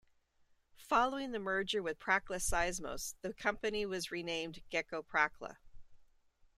[0.77, 5.57] Following the merger with Prakla-Seismos the company was renamed Geco-Prakla.